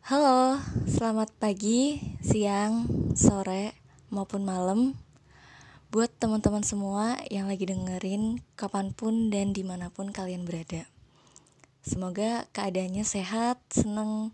[0.00, 0.56] Halo,
[0.88, 3.76] selamat pagi, siang, sore,
[4.08, 4.96] maupun malam.
[5.92, 10.88] Buat teman-teman semua yang lagi dengerin kapan pun dan di mana pun kalian berada.
[11.84, 14.32] Semoga keadaannya sehat, seneng,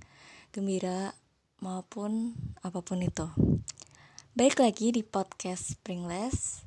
[0.55, 1.18] gembira,
[1.59, 3.27] maupun apa pun itu.
[4.39, 6.62] Baik lagi di podcast Springless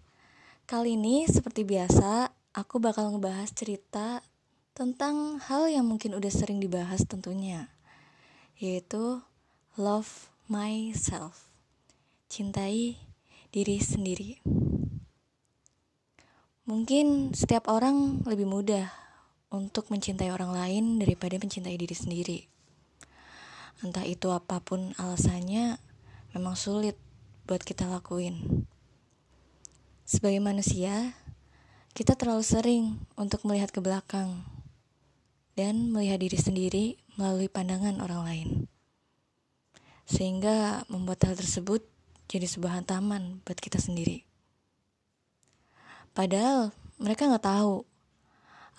[0.68, 4.20] Kali ini seperti biasa, aku bakal ngebahas cerita
[4.76, 7.72] tentang hal yang mungkin udah sering dibahas tentunya
[8.60, 9.24] yaitu
[9.80, 11.48] love myself.
[12.28, 13.00] Cintai
[13.56, 14.44] diri sendiri.
[16.68, 18.92] Mungkin setiap orang lebih mudah
[19.50, 22.40] untuk mencintai orang lain daripada mencintai diri sendiri.
[23.80, 25.80] Entah itu apa pun alasannya,
[26.36, 27.00] memang sulit
[27.48, 28.68] buat kita lakuin.
[30.06, 31.18] Sebagai manusia,
[31.98, 32.84] kita terlalu sering
[33.18, 34.46] untuk melihat ke belakang
[35.58, 36.86] dan melihat diri sendiri
[37.20, 38.50] melalui pandangan orang lain.
[40.08, 41.84] Sehingga membuat hal tersebut
[42.32, 44.24] jadi sebuah hantaman buat kita sendiri.
[46.16, 47.84] Padahal mereka nggak tahu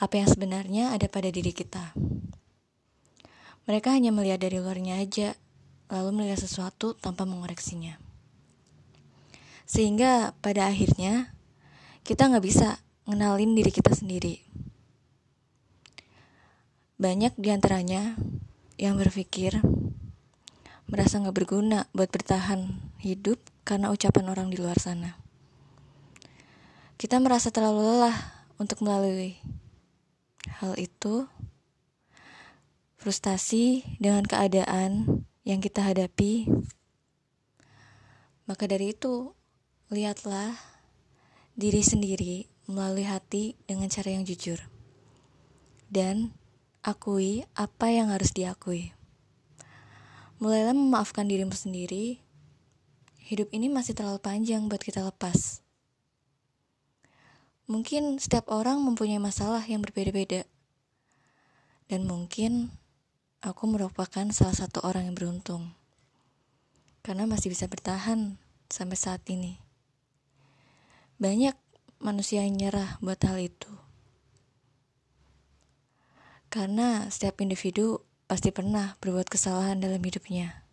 [0.00, 1.92] apa yang sebenarnya ada pada diri kita.
[3.68, 5.36] Mereka hanya melihat dari luarnya aja,
[5.92, 8.00] lalu melihat sesuatu tanpa mengoreksinya.
[9.68, 11.30] Sehingga pada akhirnya
[12.02, 14.49] kita nggak bisa ngenalin diri kita sendiri.
[17.00, 18.12] Banyak di antaranya
[18.76, 19.56] yang berpikir
[20.84, 25.16] merasa nggak berguna buat bertahan hidup karena ucapan orang di luar sana.
[27.00, 29.40] Kita merasa terlalu lelah untuk melalui
[30.60, 31.24] hal itu.
[33.00, 36.52] Frustasi dengan keadaan yang kita hadapi.
[38.44, 39.32] Maka dari itu,
[39.88, 40.52] lihatlah
[41.56, 44.60] diri sendiri melalui hati dengan cara yang jujur.
[45.88, 46.36] Dan
[46.80, 48.96] Akui apa yang harus diakui.
[50.40, 52.24] Mulailah memaafkan dirimu sendiri.
[53.20, 55.60] Hidup ini masih terlalu panjang buat kita lepas.
[57.68, 60.48] Mungkin setiap orang mempunyai masalah yang berbeda-beda.
[61.84, 62.72] Dan mungkin
[63.44, 65.76] aku merupakan salah satu orang yang beruntung.
[67.04, 68.40] Karena masih bisa bertahan
[68.72, 69.60] sampai saat ini.
[71.20, 71.60] Banyak
[72.00, 73.79] manusia yang nyerah buat hal itu.
[76.50, 80.66] Karena setiap individu pasti pernah berbuat kesalahan dalam hidupnya.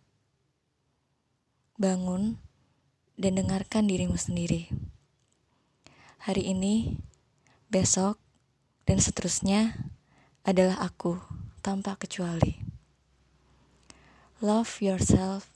[1.78, 2.42] Bangun
[3.14, 4.66] dan dengarkan dirimu sendiri.
[6.26, 6.98] Hari ini,
[7.70, 8.18] besok,
[8.90, 9.86] dan seterusnya
[10.42, 11.22] adalah aku
[11.62, 12.58] tanpa kecuali.
[14.42, 15.46] Love yourself,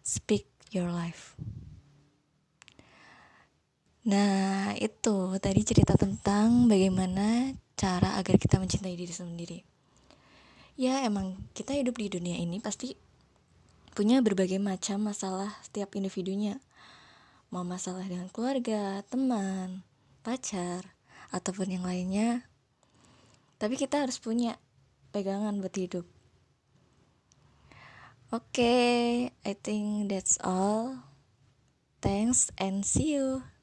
[0.00, 1.36] speak your life.
[4.08, 9.58] Nah, itu tadi cerita tentang bagaimana cara agar kita mencintai diri sendiri.
[10.76, 12.96] Ya, emang kita hidup di dunia ini pasti
[13.96, 16.60] punya berbagai macam masalah setiap individunya.
[17.48, 19.86] Mau masalah dengan keluarga, teman,
[20.20, 20.96] pacar,
[21.32, 22.44] ataupun yang lainnya.
[23.56, 24.60] Tapi kita harus punya
[25.16, 26.04] pegangan buat hidup.
[28.34, 29.04] Oke, okay,
[29.46, 31.08] I think that's all.
[32.04, 33.55] Thanks and see you.